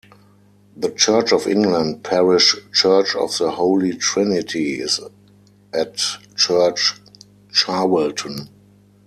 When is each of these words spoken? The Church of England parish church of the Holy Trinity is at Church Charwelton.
The 0.75 0.89
Church 0.93 1.31
of 1.31 1.45
England 1.45 2.03
parish 2.03 2.55
church 2.73 3.15
of 3.15 3.37
the 3.37 3.51
Holy 3.51 3.95
Trinity 3.97 4.79
is 4.81 4.99
at 5.73 5.95
Church 6.35 6.99
Charwelton. 7.51 8.49